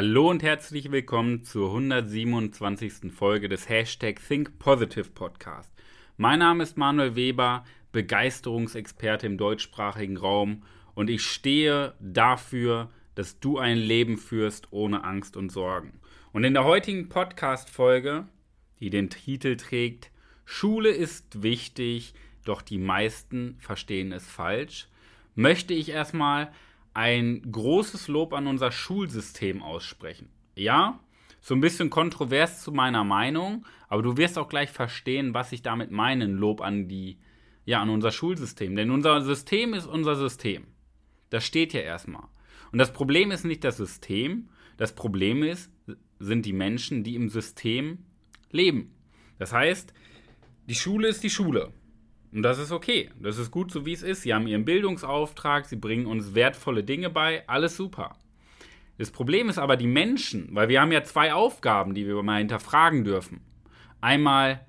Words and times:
Hallo 0.00 0.30
und 0.30 0.44
herzlich 0.44 0.92
willkommen 0.92 1.42
zur 1.42 1.70
127. 1.70 3.12
Folge 3.12 3.48
des 3.48 3.68
Hashtag 3.68 4.20
Think 4.28 4.56
Positive 4.60 5.10
Podcast. 5.10 5.72
Mein 6.16 6.38
Name 6.38 6.62
ist 6.62 6.76
Manuel 6.76 7.16
Weber, 7.16 7.64
Begeisterungsexperte 7.90 9.26
im 9.26 9.36
deutschsprachigen 9.36 10.16
Raum 10.16 10.62
und 10.94 11.10
ich 11.10 11.22
stehe 11.22 11.94
dafür, 11.98 12.90
dass 13.16 13.40
du 13.40 13.58
ein 13.58 13.76
Leben 13.76 14.18
führst 14.18 14.68
ohne 14.70 15.02
Angst 15.02 15.36
und 15.36 15.50
Sorgen. 15.50 15.98
Und 16.32 16.44
in 16.44 16.54
der 16.54 16.62
heutigen 16.62 17.08
Podcast-Folge, 17.08 18.28
die 18.78 18.90
den 18.90 19.10
Titel 19.10 19.56
trägt, 19.56 20.12
Schule 20.44 20.90
ist 20.90 21.42
wichtig, 21.42 22.14
doch 22.44 22.62
die 22.62 22.78
meisten 22.78 23.56
verstehen 23.58 24.12
es 24.12 24.28
falsch, 24.30 24.86
möchte 25.34 25.74
ich 25.74 25.88
erstmal 25.88 26.52
ein 26.98 27.42
großes 27.52 28.08
Lob 28.08 28.32
an 28.32 28.48
unser 28.48 28.72
Schulsystem 28.72 29.62
aussprechen. 29.62 30.30
Ja, 30.56 30.98
so 31.40 31.54
ein 31.54 31.60
bisschen 31.60 31.90
kontrovers 31.90 32.64
zu 32.64 32.72
meiner 32.72 33.04
Meinung, 33.04 33.64
aber 33.86 34.02
du 34.02 34.16
wirst 34.16 34.36
auch 34.36 34.48
gleich 34.48 34.70
verstehen, 34.70 35.32
was 35.32 35.52
ich 35.52 35.62
damit 35.62 35.92
meine, 35.92 36.24
ein 36.24 36.32
Lob 36.32 36.60
an 36.60 36.88
die, 36.88 37.18
ja, 37.64 37.80
an 37.80 37.90
unser 37.90 38.10
Schulsystem. 38.10 38.74
Denn 38.74 38.90
unser 38.90 39.20
System 39.20 39.74
ist 39.74 39.86
unser 39.86 40.16
System. 40.16 40.66
Das 41.30 41.46
steht 41.46 41.72
ja 41.72 41.82
erstmal. 41.82 42.26
Und 42.72 42.78
das 42.78 42.92
Problem 42.92 43.30
ist 43.30 43.44
nicht 43.44 43.62
das 43.62 43.76
System, 43.76 44.48
das 44.76 44.92
Problem 44.92 45.44
ist, 45.44 45.70
sind 46.18 46.46
die 46.46 46.52
Menschen, 46.52 47.04
die 47.04 47.14
im 47.14 47.28
System 47.28 48.06
leben. 48.50 48.92
Das 49.38 49.52
heißt, 49.52 49.94
die 50.66 50.74
Schule 50.74 51.06
ist 51.06 51.22
die 51.22 51.30
Schule. 51.30 51.72
Und 52.32 52.42
das 52.42 52.58
ist 52.58 52.72
okay. 52.72 53.10
Das 53.20 53.38
ist 53.38 53.50
gut 53.50 53.70
so, 53.70 53.86
wie 53.86 53.92
es 53.92 54.02
ist. 54.02 54.22
Sie 54.22 54.34
haben 54.34 54.46
ihren 54.46 54.64
Bildungsauftrag, 54.64 55.66
sie 55.66 55.76
bringen 55.76 56.06
uns 56.06 56.34
wertvolle 56.34 56.84
Dinge 56.84 57.10
bei, 57.10 57.42
alles 57.48 57.76
super. 57.76 58.16
Das 58.98 59.10
Problem 59.10 59.48
ist 59.48 59.58
aber 59.58 59.76
die 59.76 59.86
Menschen, 59.86 60.48
weil 60.52 60.68
wir 60.68 60.80
haben 60.80 60.92
ja 60.92 61.04
zwei 61.04 61.32
Aufgaben, 61.32 61.94
die 61.94 62.06
wir 62.06 62.22
mal 62.22 62.38
hinterfragen 62.38 63.04
dürfen. 63.04 63.40
Einmal, 64.00 64.66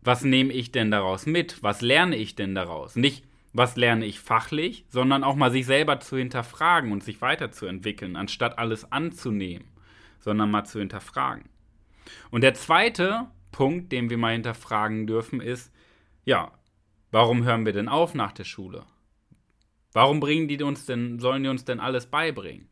was 0.00 0.24
nehme 0.24 0.52
ich 0.52 0.72
denn 0.72 0.90
daraus 0.90 1.26
mit? 1.26 1.62
Was 1.62 1.82
lerne 1.82 2.16
ich 2.16 2.34
denn 2.34 2.54
daraus? 2.54 2.96
Nicht, 2.96 3.24
was 3.52 3.76
lerne 3.76 4.06
ich 4.06 4.20
fachlich, 4.20 4.86
sondern 4.88 5.22
auch 5.22 5.36
mal 5.36 5.50
sich 5.50 5.66
selber 5.66 6.00
zu 6.00 6.16
hinterfragen 6.16 6.92
und 6.92 7.04
sich 7.04 7.20
weiterzuentwickeln, 7.20 8.16
anstatt 8.16 8.58
alles 8.58 8.90
anzunehmen, 8.90 9.66
sondern 10.18 10.50
mal 10.50 10.64
zu 10.64 10.78
hinterfragen. 10.78 11.44
Und 12.30 12.42
der 12.42 12.54
zweite 12.54 13.26
Punkt, 13.52 13.92
den 13.92 14.10
wir 14.10 14.18
mal 14.18 14.32
hinterfragen 14.32 15.06
dürfen, 15.06 15.40
ist, 15.40 15.72
ja, 16.26 16.52
warum 17.12 17.44
hören 17.44 17.64
wir 17.64 17.72
denn 17.72 17.88
auf 17.88 18.14
nach 18.14 18.32
der 18.32 18.44
Schule? 18.44 18.84
Warum 19.92 20.20
bringen 20.20 20.48
die 20.48 20.62
uns 20.62 20.84
denn, 20.84 21.20
sollen 21.20 21.44
die 21.44 21.48
uns 21.48 21.64
denn 21.64 21.80
alles 21.80 22.06
beibringen? 22.06 22.68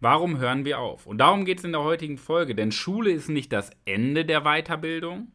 Warum 0.00 0.38
hören 0.38 0.64
wir 0.64 0.80
auf? 0.80 1.06
Und 1.06 1.18
darum 1.18 1.44
geht 1.44 1.58
es 1.58 1.64
in 1.64 1.72
der 1.72 1.82
heutigen 1.82 2.18
Folge, 2.18 2.56
denn 2.56 2.72
Schule 2.72 3.12
ist 3.12 3.28
nicht 3.28 3.52
das 3.52 3.70
Ende 3.84 4.24
der 4.24 4.40
Weiterbildung. 4.40 5.30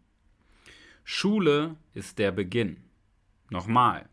Schule 1.05 1.77
ist 1.93 2.19
der 2.19 2.31
Beginn. 2.31 2.83
Nochmal. 3.49 4.09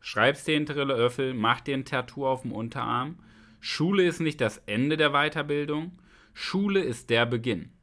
Schreib's 0.00 0.44
dir 0.44 0.54
hinter 0.54 0.74
die 0.74 0.80
Löffel, 0.82 1.34
mach 1.34 1.60
dir 1.60 1.76
ein 1.76 1.84
Tattoo 1.84 2.26
auf 2.26 2.42
dem 2.42 2.52
Unterarm. 2.52 3.18
Schule 3.60 4.04
ist 4.04 4.20
nicht 4.20 4.40
das 4.40 4.58
Ende 4.66 4.96
der 4.96 5.10
Weiterbildung. 5.10 5.98
Schule 6.32 6.80
ist 6.80 7.10
der 7.10 7.26
Beginn. 7.26 7.75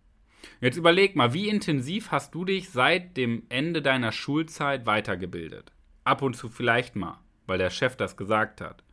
Jetzt 0.61 0.77
überleg 0.77 1.15
mal, 1.15 1.33
wie 1.33 1.49
intensiv 1.49 2.11
hast 2.11 2.33
du 2.35 2.45
dich 2.45 2.69
seit 2.69 3.17
dem 3.17 3.43
Ende 3.49 3.81
deiner 3.81 4.11
Schulzeit 4.11 4.85
weitergebildet? 4.85 5.71
Ab 6.03 6.21
und 6.21 6.35
zu 6.35 6.49
vielleicht 6.49 6.95
mal, 6.95 7.19
weil 7.47 7.57
der 7.57 7.69
Chef 7.69 7.95
das 7.95 8.17
gesagt 8.17 8.61
hat. 8.61 8.83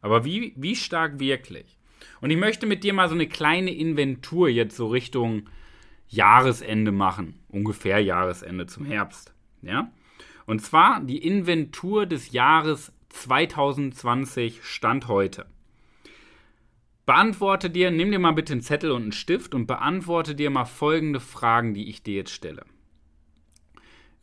Aber 0.00 0.24
wie, 0.24 0.52
wie 0.56 0.76
stark 0.76 1.18
wirklich? 1.18 1.78
Und 2.20 2.30
ich 2.30 2.36
möchte 2.36 2.66
mit 2.66 2.84
dir 2.84 2.92
mal 2.92 3.08
so 3.08 3.14
eine 3.14 3.26
kleine 3.26 3.72
Inventur 3.74 4.48
jetzt 4.48 4.76
so 4.76 4.88
Richtung 4.88 5.48
Jahresende 6.08 6.92
machen. 6.92 7.40
Ungefähr 7.48 8.00
Jahresende 8.00 8.66
zum 8.66 8.84
Herbst. 8.84 9.34
Ja? 9.62 9.90
Und 10.46 10.60
zwar 10.60 11.00
die 11.00 11.18
Inventur 11.18 12.06
des 12.06 12.32
Jahres 12.32 12.92
2020 13.08 14.64
Stand 14.64 15.08
heute. 15.08 15.46
Beantworte 17.06 17.68
dir, 17.68 17.90
nimm 17.90 18.10
dir 18.10 18.18
mal 18.18 18.32
bitte 18.32 18.54
einen 18.54 18.62
Zettel 18.62 18.90
und 18.90 19.02
einen 19.02 19.12
Stift 19.12 19.54
und 19.54 19.66
beantworte 19.66 20.34
dir 20.34 20.48
mal 20.48 20.64
folgende 20.64 21.20
Fragen, 21.20 21.74
die 21.74 21.90
ich 21.90 22.02
dir 22.02 22.14
jetzt 22.14 22.32
stelle. 22.32 22.64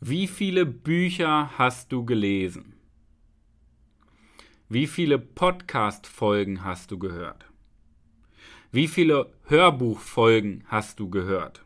Wie 0.00 0.26
viele 0.26 0.66
Bücher 0.66 1.56
hast 1.56 1.92
du 1.92 2.04
gelesen? 2.04 2.74
Wie 4.68 4.88
viele 4.88 5.18
Podcast-Folgen 5.18 6.64
hast 6.64 6.90
du 6.90 6.98
gehört? 6.98 7.44
Wie 8.72 8.88
viele 8.88 9.32
Hörbuchfolgen 9.44 10.64
hast 10.66 10.98
du 10.98 11.08
gehört? 11.08 11.64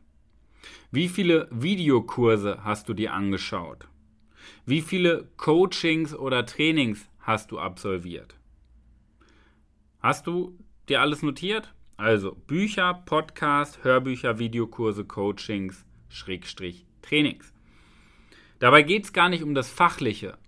Wie 0.91 1.09
viele 1.09 1.49
Videokurse 1.51 2.63
hast 2.63 2.91
du 2.91 2.95
dir 2.95 3.15
angeschaut? 3.15 3.89
Wie 4.67 4.83
viele 4.83 5.31
Coachings 5.37 6.15
oder 6.15 6.45
Trainings 6.45 7.09
hast 7.21 7.53
du 7.53 7.59
absolviert? 7.59 8.35
Hast 10.01 10.27
du 10.27 10.59
dir 10.89 11.01
alles 11.01 11.23
notiert? 11.23 11.75
Also 11.97 12.35
Bücher, 12.47 12.95
Podcast, 13.07 13.83
Hörbücher, 13.83 14.39
Videokurse, 14.39 15.05
Coachings, 15.05 15.85
Schrägstrich, 16.09 16.87
Trainings. 17.03 17.53
Dabei 18.59 18.83
geht 18.83 19.05
es 19.05 19.13
gar 19.13 19.29
nicht 19.29 19.43
um 19.43 19.55
das 19.55 19.71
Fachliche, 19.71 20.39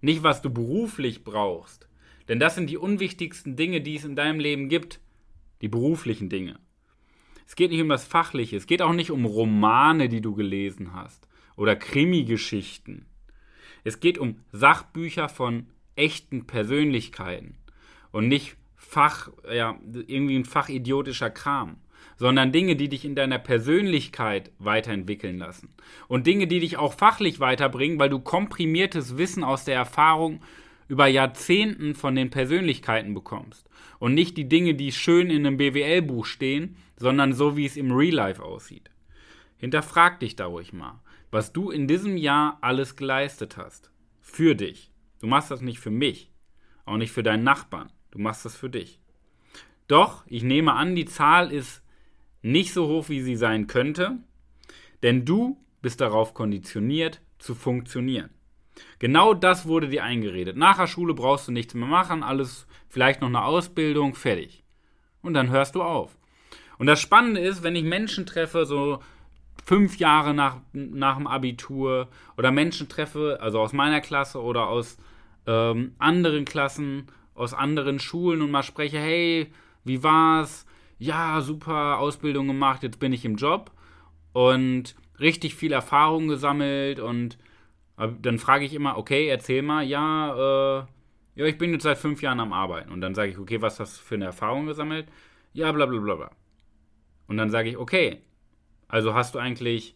nicht 0.00 0.22
was 0.22 0.42
du 0.42 0.50
beruflich 0.50 1.24
brauchst, 1.24 1.88
denn 2.28 2.38
das 2.38 2.54
sind 2.54 2.70
die 2.70 2.76
unwichtigsten 2.76 3.56
Dinge, 3.56 3.80
die 3.80 3.96
es 3.96 4.04
in 4.04 4.16
deinem 4.16 4.38
Leben 4.38 4.68
gibt, 4.68 5.00
die 5.60 5.68
beruflichen 5.68 6.28
Dinge. 6.28 6.58
Es 7.46 7.56
geht 7.56 7.70
nicht 7.70 7.80
um 7.80 7.88
das 7.88 8.04
Fachliche, 8.04 8.56
es 8.56 8.66
geht 8.66 8.82
auch 8.82 8.92
nicht 8.92 9.10
um 9.10 9.24
Romane, 9.24 10.08
die 10.08 10.20
du 10.20 10.34
gelesen 10.34 10.92
hast 10.92 11.26
oder 11.56 11.74
Krimi-Geschichten. 11.74 13.06
Es 13.84 14.00
geht 14.00 14.18
um 14.18 14.40
Sachbücher 14.52 15.28
von 15.28 15.66
echten 15.96 16.46
Persönlichkeiten 16.46 17.56
und 18.12 18.28
nicht 18.28 18.56
Fach, 18.80 19.28
ja, 19.52 19.78
irgendwie 20.06 20.36
ein 20.36 20.44
fachidiotischer 20.44 21.30
Kram, 21.30 21.76
sondern 22.16 22.52
Dinge, 22.52 22.76
die 22.76 22.88
dich 22.88 23.04
in 23.04 23.14
deiner 23.14 23.38
Persönlichkeit 23.38 24.50
weiterentwickeln 24.58 25.36
lassen. 25.36 25.74
Und 26.06 26.26
Dinge, 26.26 26.46
die 26.46 26.60
dich 26.60 26.78
auch 26.78 26.94
fachlich 26.94 27.40
weiterbringen, 27.40 27.98
weil 27.98 28.08
du 28.08 28.20
komprimiertes 28.20 29.18
Wissen 29.18 29.44
aus 29.44 29.64
der 29.64 29.74
Erfahrung 29.74 30.40
über 30.88 31.06
Jahrzehnten 31.06 31.94
von 31.94 32.14
den 32.14 32.30
Persönlichkeiten 32.30 33.14
bekommst. 33.14 33.68
Und 33.98 34.14
nicht 34.14 34.36
die 34.36 34.48
Dinge, 34.48 34.74
die 34.74 34.92
schön 34.92 35.28
in 35.28 35.44
einem 35.44 35.58
BWL-Buch 35.58 36.24
stehen, 36.24 36.76
sondern 36.96 37.32
so, 37.32 37.56
wie 37.56 37.66
es 37.66 37.76
im 37.76 37.92
Real 37.92 38.14
Life 38.14 38.42
aussieht. 38.42 38.90
Hinterfrag 39.58 40.20
dich 40.20 40.34
da 40.36 40.46
ruhig 40.46 40.72
mal, 40.72 41.00
was 41.30 41.52
du 41.52 41.70
in 41.70 41.88
diesem 41.88 42.16
Jahr 42.16 42.58
alles 42.62 42.96
geleistet 42.96 43.56
hast. 43.56 43.90
Für 44.20 44.54
dich. 44.54 44.92
Du 45.20 45.26
machst 45.26 45.50
das 45.50 45.60
nicht 45.60 45.80
für 45.80 45.90
mich, 45.90 46.30
auch 46.84 46.96
nicht 46.96 47.12
für 47.12 47.24
deinen 47.24 47.44
Nachbarn. 47.44 47.90
Du 48.10 48.18
machst 48.18 48.44
das 48.44 48.56
für 48.56 48.70
dich. 48.70 49.00
Doch, 49.86 50.24
ich 50.26 50.42
nehme 50.42 50.74
an, 50.74 50.94
die 50.94 51.06
Zahl 51.06 51.50
ist 51.52 51.82
nicht 52.42 52.72
so 52.72 52.86
hoch, 52.88 53.08
wie 53.08 53.22
sie 53.22 53.36
sein 53.36 53.66
könnte, 53.66 54.18
denn 55.02 55.24
du 55.24 55.58
bist 55.82 56.00
darauf 56.00 56.34
konditioniert, 56.34 57.20
zu 57.38 57.54
funktionieren. 57.54 58.30
Genau 58.98 59.34
das 59.34 59.66
wurde 59.66 59.88
dir 59.88 60.04
eingeredet. 60.04 60.56
Nach 60.56 60.76
der 60.76 60.86
Schule 60.86 61.14
brauchst 61.14 61.48
du 61.48 61.52
nichts 61.52 61.74
mehr 61.74 61.88
machen, 61.88 62.22
alles, 62.22 62.66
vielleicht 62.88 63.20
noch 63.20 63.28
eine 63.28 63.44
Ausbildung, 63.44 64.14
fertig. 64.14 64.64
Und 65.22 65.34
dann 65.34 65.50
hörst 65.50 65.74
du 65.74 65.82
auf. 65.82 66.16
Und 66.78 66.86
das 66.86 67.00
Spannende 67.00 67.40
ist, 67.40 67.62
wenn 67.62 67.74
ich 67.74 67.84
Menschen 67.84 68.24
treffe, 68.24 68.66
so 68.66 69.00
fünf 69.64 69.98
Jahre 69.98 70.32
nach, 70.32 70.58
nach 70.72 71.16
dem 71.16 71.26
Abitur, 71.26 72.08
oder 72.36 72.50
Menschen 72.52 72.88
treffe, 72.88 73.38
also 73.40 73.60
aus 73.60 73.72
meiner 73.72 74.00
Klasse 74.00 74.40
oder 74.40 74.68
aus 74.68 74.96
ähm, 75.46 75.94
anderen 75.98 76.44
Klassen, 76.44 77.06
aus 77.38 77.54
anderen 77.54 77.98
Schulen 77.98 78.42
und 78.42 78.50
mal 78.50 78.62
spreche, 78.62 78.98
hey, 78.98 79.52
wie 79.84 80.02
war's? 80.02 80.66
Ja, 80.98 81.40
super 81.40 81.98
Ausbildung 81.98 82.48
gemacht, 82.48 82.82
jetzt 82.82 82.98
bin 82.98 83.12
ich 83.12 83.24
im 83.24 83.36
Job 83.36 83.70
und 84.32 84.96
richtig 85.20 85.54
viel 85.54 85.72
Erfahrung 85.72 86.28
gesammelt 86.28 87.00
und 87.00 87.38
äh, 87.98 88.08
dann 88.20 88.38
frage 88.38 88.64
ich 88.64 88.74
immer, 88.74 88.96
okay, 88.96 89.28
erzähl 89.28 89.62
mal, 89.62 89.84
ja, 89.84 90.80
äh, 90.80 90.84
ja, 91.38 91.44
ich 91.46 91.56
bin 91.58 91.72
jetzt 91.72 91.84
seit 91.84 91.98
fünf 91.98 92.20
Jahren 92.20 92.40
am 92.40 92.52
Arbeiten. 92.52 92.90
Und 92.90 93.00
dann 93.00 93.14
sage 93.14 93.30
ich, 93.30 93.38
okay, 93.38 93.62
was 93.62 93.78
hast 93.78 93.98
du 93.98 94.02
für 94.02 94.16
eine 94.16 94.24
Erfahrung 94.24 94.66
gesammelt? 94.66 95.06
Ja, 95.52 95.70
bla 95.70 95.86
bla 95.86 96.00
bla 96.00 96.14
bla. 96.16 96.30
Und 97.28 97.36
dann 97.36 97.50
sage 97.50 97.68
ich, 97.68 97.76
okay, 97.76 98.22
also 98.88 99.14
hast 99.14 99.34
du 99.34 99.38
eigentlich 99.38 99.94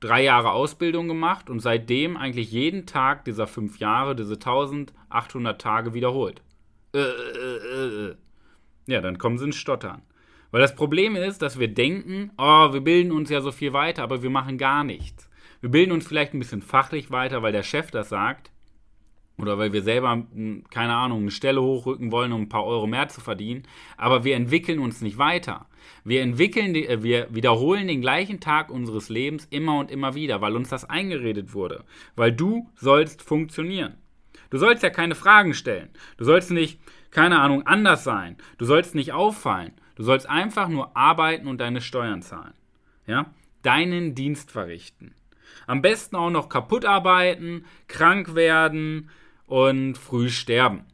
drei 0.00 0.24
Jahre 0.24 0.52
Ausbildung 0.52 1.08
gemacht 1.08 1.50
und 1.50 1.60
seitdem 1.60 2.16
eigentlich 2.16 2.50
jeden 2.50 2.86
Tag 2.86 3.24
dieser 3.24 3.46
fünf 3.46 3.78
Jahre, 3.78 4.16
diese 4.16 4.34
1800 4.34 5.60
Tage 5.60 5.94
wiederholt. 5.94 6.42
Äh, 6.94 6.98
äh, 6.98 7.56
äh, 7.56 8.10
äh. 8.10 8.16
Ja, 8.86 9.00
dann 9.00 9.18
kommen 9.18 9.38
sie 9.38 9.44
ins 9.44 9.56
Stottern. 9.56 10.02
Weil 10.50 10.62
das 10.62 10.74
Problem 10.74 11.14
ist, 11.14 11.42
dass 11.42 11.60
wir 11.60 11.68
denken, 11.68 12.32
oh, 12.36 12.72
wir 12.72 12.80
bilden 12.80 13.12
uns 13.12 13.30
ja 13.30 13.40
so 13.40 13.52
viel 13.52 13.72
weiter, 13.72 14.02
aber 14.02 14.22
wir 14.22 14.30
machen 14.30 14.58
gar 14.58 14.82
nichts. 14.82 15.30
Wir 15.60 15.70
bilden 15.70 15.92
uns 15.92 16.06
vielleicht 16.06 16.34
ein 16.34 16.40
bisschen 16.40 16.62
fachlich 16.62 17.10
weiter, 17.10 17.42
weil 17.42 17.52
der 17.52 17.62
Chef 17.62 17.90
das 17.90 18.08
sagt. 18.08 18.50
Oder 19.40 19.58
weil 19.58 19.72
wir 19.72 19.82
selber, 19.82 20.12
hm, 20.12 20.64
keine 20.70 20.94
Ahnung, 20.94 21.22
eine 21.22 21.30
Stelle 21.30 21.62
hochrücken 21.62 22.12
wollen, 22.12 22.32
um 22.32 22.42
ein 22.42 22.48
paar 22.48 22.64
Euro 22.64 22.86
mehr 22.86 23.08
zu 23.08 23.20
verdienen, 23.20 23.64
aber 23.96 24.24
wir 24.24 24.36
entwickeln 24.36 24.78
uns 24.78 25.00
nicht 25.00 25.18
weiter. 25.18 25.66
Wir 26.04 26.22
entwickeln, 26.22 26.74
äh, 26.74 27.02
wir 27.02 27.28
wiederholen 27.30 27.88
den 27.88 28.00
gleichen 28.00 28.40
Tag 28.40 28.70
unseres 28.70 29.08
Lebens 29.08 29.46
immer 29.50 29.78
und 29.78 29.90
immer 29.90 30.14
wieder, 30.14 30.40
weil 30.40 30.56
uns 30.56 30.68
das 30.68 30.88
eingeredet 30.88 31.54
wurde. 31.54 31.84
Weil 32.16 32.32
du 32.32 32.68
sollst 32.76 33.22
funktionieren. 33.22 33.96
Du 34.50 34.58
sollst 34.58 34.82
ja 34.82 34.90
keine 34.90 35.14
Fragen 35.14 35.54
stellen. 35.54 35.90
Du 36.16 36.24
sollst 36.24 36.50
nicht, 36.50 36.80
keine 37.10 37.40
Ahnung, 37.40 37.66
anders 37.66 38.04
sein. 38.04 38.36
Du 38.58 38.64
sollst 38.64 38.94
nicht 38.94 39.12
auffallen. 39.12 39.72
Du 39.94 40.02
sollst 40.02 40.28
einfach 40.28 40.68
nur 40.68 40.96
arbeiten 40.96 41.46
und 41.46 41.60
deine 41.60 41.80
Steuern 41.80 42.22
zahlen. 42.22 42.54
Ja? 43.06 43.26
Deinen 43.62 44.14
Dienst 44.14 44.50
verrichten. 44.50 45.14
Am 45.66 45.82
besten 45.82 46.16
auch 46.16 46.30
noch 46.30 46.48
kaputt 46.48 46.84
arbeiten, 46.84 47.64
krank 47.86 48.34
werden, 48.34 49.10
und 49.50 49.98
früh 49.98 50.30
sterben. 50.30 50.84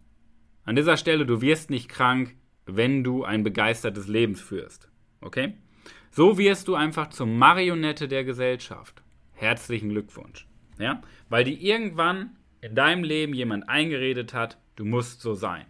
An 0.65 0.77
dieser 0.77 0.97
Stelle, 0.97 1.27
du 1.27 1.43
wirst 1.43 1.69
nicht 1.69 1.91
krank, 1.91 2.35
wenn 2.65 3.05
du 3.05 3.23
ein 3.23 3.45
begeistertes 3.45 4.09
Leben 4.09 4.35
führst. 4.35 4.89
Okay? 5.21 5.55
So 6.11 6.39
wirst 6.39 6.67
du 6.67 6.75
einfach 6.75 7.11
zur 7.11 7.27
Marionette 7.27 8.09
der 8.09 8.25
Gesellschaft. 8.25 9.03
Herzlichen 9.35 9.91
Glückwunsch. 9.91 10.49
Ja? 10.79 11.03
Weil 11.29 11.45
dir 11.45 11.61
irgendwann 11.61 12.31
in 12.63 12.75
deinem 12.75 13.05
Leben 13.05 13.35
jemand 13.35 13.69
eingeredet 13.69 14.33
hat, 14.33 14.59
du 14.77 14.87
musst 14.87 15.21
so 15.21 15.35
sein. 15.35 15.67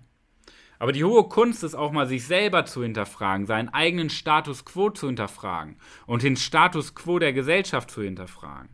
Aber 0.79 0.93
die 0.93 1.03
hohe 1.03 1.25
Kunst 1.29 1.65
ist 1.65 1.75
auch 1.75 1.91
mal, 1.91 2.07
sich 2.07 2.25
selber 2.25 2.67
zu 2.67 2.85
hinterfragen, 2.85 3.47
seinen 3.47 3.71
eigenen 3.71 4.11
Status 4.11 4.65
quo 4.65 4.91
zu 4.91 5.09
hinterfragen 5.09 5.77
und 6.07 6.23
den 6.23 6.37
Status 6.37 6.95
quo 6.95 7.19
der 7.19 7.33
Gesellschaft 7.33 7.91
zu 7.91 8.03
hinterfragen. 8.03 8.69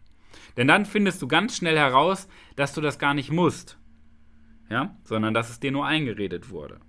Denn 0.58 0.68
dann 0.68 0.84
findest 0.84 1.22
du 1.22 1.28
ganz 1.28 1.56
schnell 1.56 1.78
heraus, 1.78 2.28
dass 2.56 2.74
du 2.74 2.82
das 2.82 2.98
gar 2.98 3.14
nicht 3.14 3.30
musst 3.30 3.78
ja, 4.72 4.96
sondern 5.04 5.34
dass 5.34 5.50
es 5.50 5.60
dir 5.60 5.70
nur 5.70 5.86
eingeredet 5.86 6.48
wurde. 6.50 6.80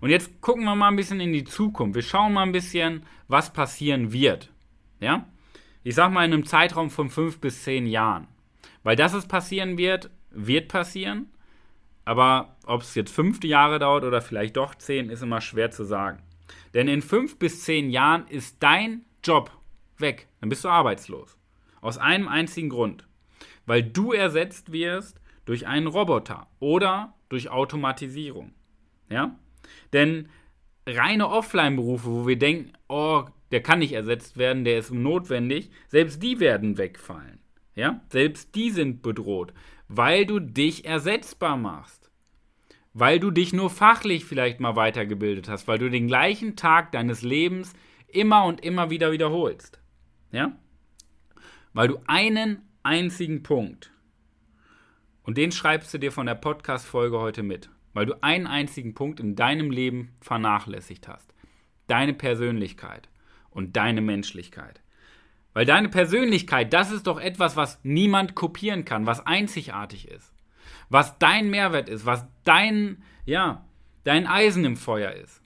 Und 0.00 0.10
jetzt 0.10 0.40
gucken 0.40 0.64
wir 0.64 0.74
mal 0.74 0.88
ein 0.88 0.96
bisschen 0.96 1.20
in 1.20 1.32
die 1.32 1.44
Zukunft. 1.44 1.94
Wir 1.94 2.02
schauen 2.02 2.32
mal 2.32 2.42
ein 2.42 2.52
bisschen, 2.52 3.04
was 3.28 3.52
passieren 3.52 4.12
wird. 4.12 4.50
Ja? 4.98 5.26
Ich 5.84 5.94
sag 5.94 6.10
mal 6.10 6.24
in 6.24 6.32
einem 6.32 6.46
Zeitraum 6.46 6.90
von 6.90 7.10
fünf 7.10 7.38
bis 7.38 7.62
zehn 7.62 7.86
Jahren. 7.86 8.28
Weil 8.82 8.96
das 8.96 9.12
es 9.12 9.26
passieren 9.26 9.76
wird, 9.76 10.10
wird 10.30 10.68
passieren. 10.68 11.30
Aber 12.04 12.56
ob 12.64 12.80
es 12.80 12.94
jetzt 12.94 13.14
fünf 13.14 13.44
Jahre 13.44 13.78
dauert 13.78 14.04
oder 14.04 14.22
vielleicht 14.22 14.56
doch 14.56 14.74
zehn, 14.74 15.10
ist 15.10 15.22
immer 15.22 15.40
schwer 15.40 15.70
zu 15.70 15.84
sagen. 15.84 16.22
Denn 16.74 16.88
in 16.88 17.02
fünf 17.02 17.38
bis 17.38 17.62
zehn 17.62 17.90
Jahren 17.90 18.26
ist 18.28 18.56
dein 18.62 19.04
Job 19.22 19.52
weg. 19.98 20.28
Dann 20.40 20.48
bist 20.48 20.64
du 20.64 20.68
arbeitslos. 20.68 21.36
Aus 21.80 21.98
einem 21.98 22.28
einzigen 22.28 22.70
Grund. 22.70 23.06
Weil 23.66 23.82
du 23.82 24.12
ersetzt 24.12 24.72
wirst 24.72 25.21
durch 25.44 25.66
einen 25.66 25.86
Roboter 25.86 26.46
oder 26.60 27.14
durch 27.28 27.50
Automatisierung. 27.50 28.52
Ja? 29.08 29.36
Denn 29.92 30.28
reine 30.86 31.28
Offline-Berufe, 31.28 32.06
wo 32.06 32.26
wir 32.26 32.38
denken, 32.38 32.72
oh, 32.88 33.24
der 33.50 33.62
kann 33.62 33.80
nicht 33.80 33.92
ersetzt 33.92 34.36
werden, 34.36 34.64
der 34.64 34.78
ist 34.78 34.92
notwendig, 34.92 35.70
selbst 35.88 36.22
die 36.22 36.40
werden 36.40 36.78
wegfallen. 36.78 37.38
Ja? 37.74 38.00
Selbst 38.08 38.54
die 38.54 38.70
sind 38.70 39.02
bedroht, 39.02 39.52
weil 39.88 40.26
du 40.26 40.40
dich 40.40 40.84
ersetzbar 40.84 41.56
machst. 41.56 42.10
Weil 42.94 43.18
du 43.20 43.30
dich 43.30 43.54
nur 43.54 43.70
fachlich 43.70 44.26
vielleicht 44.26 44.60
mal 44.60 44.76
weitergebildet 44.76 45.48
hast, 45.48 45.66
weil 45.66 45.78
du 45.78 45.88
den 45.88 46.08
gleichen 46.08 46.56
Tag 46.56 46.92
deines 46.92 47.22
Lebens 47.22 47.72
immer 48.06 48.44
und 48.44 48.62
immer 48.62 48.90
wieder 48.90 49.12
wiederholst. 49.12 49.80
Ja? 50.30 50.56
Weil 51.72 51.88
du 51.88 51.98
einen 52.06 52.68
einzigen 52.82 53.42
Punkt 53.42 53.91
und 55.24 55.38
den 55.38 55.52
schreibst 55.52 55.92
du 55.94 55.98
dir 55.98 56.12
von 56.12 56.26
der 56.26 56.34
Podcast-Folge 56.34 57.18
heute 57.18 57.42
mit, 57.42 57.70
weil 57.92 58.06
du 58.06 58.22
einen 58.22 58.46
einzigen 58.46 58.94
Punkt 58.94 59.20
in 59.20 59.36
deinem 59.36 59.70
Leben 59.70 60.14
vernachlässigt 60.20 61.08
hast. 61.08 61.32
Deine 61.86 62.14
Persönlichkeit 62.14 63.08
und 63.50 63.76
deine 63.76 64.00
Menschlichkeit. 64.00 64.80
Weil 65.52 65.66
deine 65.66 65.88
Persönlichkeit, 65.88 66.72
das 66.72 66.90
ist 66.90 67.06
doch 67.06 67.20
etwas, 67.20 67.56
was 67.56 67.78
niemand 67.82 68.34
kopieren 68.34 68.84
kann, 68.84 69.06
was 69.06 69.24
einzigartig 69.26 70.08
ist. 70.08 70.32
Was 70.88 71.18
dein 71.18 71.50
Mehrwert 71.50 71.88
ist, 71.88 72.06
was 72.06 72.26
dein, 72.44 73.02
ja, 73.24 73.64
dein 74.04 74.26
Eisen 74.26 74.64
im 74.64 74.76
Feuer 74.76 75.12
ist. 75.12 75.42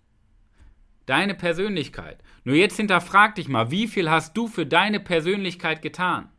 Deine 1.06 1.34
Persönlichkeit. 1.34 2.22
Nur 2.44 2.56
jetzt 2.56 2.76
hinterfrag 2.76 3.34
dich 3.34 3.48
mal, 3.48 3.70
wie 3.70 3.88
viel 3.88 4.10
hast 4.10 4.36
du 4.36 4.48
für 4.48 4.66
deine 4.66 5.00
Persönlichkeit 5.00 5.82
getan? 5.82 6.30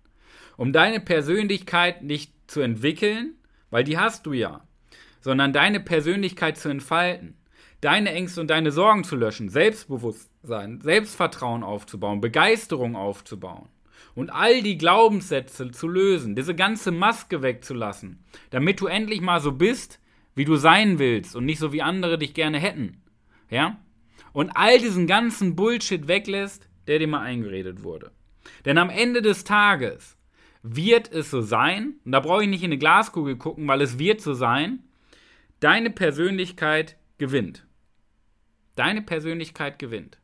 Um 0.56 0.74
deine 0.74 1.00
Persönlichkeit 1.00 2.04
nicht 2.04 2.34
zu 2.48 2.62
entwickeln, 2.62 3.36
weil 3.70 3.84
die 3.84 3.98
hast 3.98 4.26
du 4.26 4.34
ja, 4.34 4.62
sondern 5.22 5.54
deine 5.54 5.80
Persönlichkeit 5.80 6.58
zu 6.58 6.70
entfalten, 6.70 7.36
deine 7.82 8.12
Ängste 8.12 8.42
und 8.42 8.50
deine 8.50 8.72
Sorgen 8.72 9.04
zu 9.04 9.16
löschen, 9.16 9.50
Selbstbewusstsein, 9.50 10.82
Selbstvertrauen 10.82 11.64
aufzubauen, 11.64 12.22
Begeisterung 12.22 12.96
aufzubauen 12.96 13.70
und 14.16 14.32
all 14.32 14.64
die 14.64 14.78
Glaubenssätze 14.78 15.72
zu 15.72 15.88
lösen, 15.88 16.36
diese 16.36 16.56
ganze 16.56 16.92
Maske 16.92 17.44
wegzulassen, 17.44 18.24
damit 18.50 18.82
du 18.82 18.88
endlich 18.88 19.22
mal 19.22 19.40
so 19.40 19.52
bist, 19.52 20.00
wie 20.34 20.46
du 20.46 20.56
sein 20.56 21.00
willst 21.00 21.36
und 21.36 21.46
nicht 21.46 21.60
so 21.60 21.72
wie 21.72 21.82
andere 21.82 22.18
dich 22.18 22.34
gerne 22.34 22.60
hätten. 22.60 23.02
Ja? 23.50 23.78
Und 24.34 24.52
all 24.52 24.80
diesen 24.80 25.08
ganzen 25.08 25.56
Bullshit 25.56 26.08
weglässt, 26.08 26.68
der 26.88 27.00
dir 27.00 27.08
mal 27.08 27.22
eingeredet 27.22 27.84
wurde. 27.84 28.12
Denn 28.66 28.78
am 28.78 28.90
Ende 28.90 29.22
des 29.22 29.44
Tages 29.44 30.17
wird 30.76 31.12
es 31.12 31.32
so 31.32 31.42
sein, 31.42 31.96
und 32.06 32.12
da 32.12 32.20
brauche 32.20 32.44
ich 32.44 32.50
nicht 32.50 32.64
in 32.64 32.72
eine 32.72 32.78
Glaskugel 32.78 33.38
gucken, 33.38 33.68
weil 33.68 33.82
es 33.82 34.00
wird 34.00 34.22
so 34.22 34.34
sein, 34.34 34.84
deine 35.60 35.90
Persönlichkeit 35.90 36.98
gewinnt. 37.18 37.66
Deine 38.76 39.02
Persönlichkeit 39.02 39.80
gewinnt. 39.80 40.20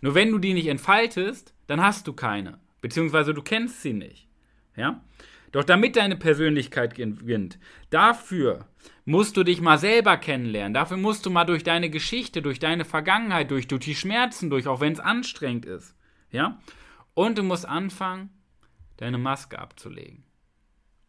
Nur 0.00 0.14
wenn 0.14 0.30
du 0.30 0.38
die 0.38 0.54
nicht 0.54 0.68
entfaltest, 0.68 1.54
dann 1.66 1.82
hast 1.82 2.06
du 2.06 2.12
keine, 2.12 2.58
beziehungsweise 2.80 3.34
du 3.34 3.42
kennst 3.42 3.82
sie 3.82 3.92
nicht. 3.92 4.28
Ja? 4.76 5.04
Doch 5.52 5.64
damit 5.64 5.96
deine 5.96 6.16
Persönlichkeit 6.16 6.94
gewinnt, 6.94 7.58
dafür 7.90 8.66
musst 9.04 9.36
du 9.36 9.42
dich 9.42 9.60
mal 9.60 9.78
selber 9.78 10.16
kennenlernen. 10.16 10.74
Dafür 10.74 10.96
musst 10.96 11.26
du 11.26 11.30
mal 11.30 11.44
durch 11.44 11.64
deine 11.64 11.90
Geschichte, 11.90 12.40
durch 12.40 12.60
deine 12.60 12.84
Vergangenheit, 12.84 13.50
durch, 13.50 13.66
durch 13.66 13.84
die 13.84 13.96
Schmerzen 13.96 14.48
durch, 14.50 14.68
auch 14.68 14.80
wenn 14.80 14.92
es 14.92 15.00
anstrengend 15.00 15.66
ist. 15.66 15.96
Ja? 16.30 16.60
Und 17.14 17.38
du 17.38 17.42
musst 17.42 17.66
anfangen, 17.66 18.30
deine 19.00 19.18
Maske 19.18 19.58
abzulegen. 19.58 20.24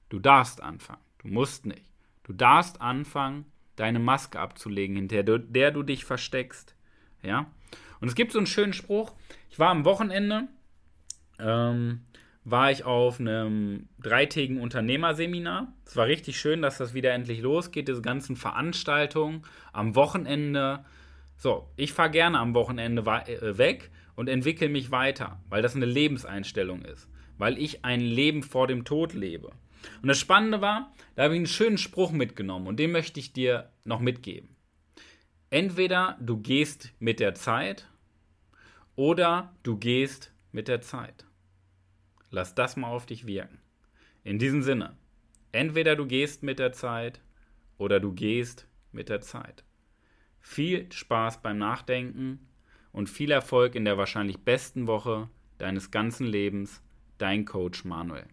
Du 0.09 0.19
darfst 0.19 0.63
anfangen, 0.63 1.01
du 1.19 1.27
musst 1.27 1.65
nicht. 1.65 1.85
Du 2.23 2.33
darfst 2.33 2.81
anfangen, 2.81 3.45
deine 3.75 3.99
Maske 3.99 4.39
abzulegen, 4.39 4.95
hinter 4.95 5.23
der 5.23 5.71
du 5.71 5.83
dich 5.83 6.05
versteckst. 6.05 6.75
Ja? 7.21 7.51
Und 7.99 8.07
es 8.07 8.15
gibt 8.15 8.31
so 8.31 8.39
einen 8.39 8.47
schönen 8.47 8.73
Spruch. 8.73 9.13
Ich 9.49 9.59
war 9.59 9.69
am 9.69 9.85
Wochenende, 9.85 10.47
ähm, 11.39 12.01
war 12.43 12.71
ich 12.71 12.85
auf 12.85 13.19
einem 13.19 13.89
dreitägigen 13.99 14.61
Unternehmerseminar. 14.61 15.73
Es 15.85 15.95
war 15.95 16.07
richtig 16.07 16.39
schön, 16.39 16.61
dass 16.61 16.77
das 16.77 16.93
wieder 16.93 17.11
endlich 17.11 17.41
losgeht, 17.41 17.87
diese 17.87 18.01
ganzen 18.01 18.35
Veranstaltungen 18.35 19.43
am 19.73 19.95
Wochenende. 19.95 20.85
So, 21.35 21.69
ich 21.75 21.91
fahre 21.91 22.11
gerne 22.11 22.39
am 22.39 22.53
Wochenende 22.53 23.01
äh, 23.01 23.57
weg 23.57 23.91
und 24.15 24.29
entwickle 24.29 24.69
mich 24.69 24.91
weiter, 24.91 25.41
weil 25.49 25.61
das 25.61 25.75
eine 25.75 25.85
Lebenseinstellung 25.85 26.83
ist 26.83 27.09
weil 27.41 27.57
ich 27.57 27.83
ein 27.83 28.01
Leben 28.01 28.43
vor 28.43 28.67
dem 28.67 28.85
Tod 28.85 29.13
lebe. 29.13 29.47
Und 30.03 30.09
das 30.09 30.19
Spannende 30.19 30.61
war, 30.61 30.93
da 31.15 31.23
habe 31.23 31.33
ich 31.33 31.39
einen 31.39 31.47
schönen 31.47 31.79
Spruch 31.79 32.11
mitgenommen 32.11 32.67
und 32.67 32.77
den 32.77 32.91
möchte 32.91 33.19
ich 33.19 33.33
dir 33.33 33.71
noch 33.83 33.99
mitgeben. 33.99 34.55
Entweder 35.49 36.19
du 36.21 36.37
gehst 36.37 36.93
mit 36.99 37.19
der 37.19 37.33
Zeit 37.33 37.89
oder 38.95 39.55
du 39.63 39.75
gehst 39.75 40.31
mit 40.51 40.67
der 40.67 40.81
Zeit. 40.81 41.25
Lass 42.29 42.53
das 42.53 42.77
mal 42.77 42.89
auf 42.89 43.07
dich 43.07 43.25
wirken. 43.25 43.57
In 44.23 44.37
diesem 44.37 44.61
Sinne, 44.61 44.95
entweder 45.51 45.95
du 45.95 46.05
gehst 46.05 46.43
mit 46.43 46.59
der 46.59 46.73
Zeit 46.73 47.21
oder 47.79 47.99
du 47.99 48.13
gehst 48.13 48.67
mit 48.91 49.09
der 49.09 49.21
Zeit. 49.21 49.63
Viel 50.41 50.91
Spaß 50.91 51.41
beim 51.41 51.57
Nachdenken 51.57 52.47
und 52.91 53.09
viel 53.09 53.31
Erfolg 53.31 53.73
in 53.73 53.85
der 53.85 53.97
wahrscheinlich 53.97 54.37
besten 54.37 54.85
Woche 54.85 55.27
deines 55.57 55.89
ganzen 55.89 56.27
Lebens 56.27 56.83
dein 57.21 57.45
Coach 57.45 57.85
Manuel. 57.85 58.25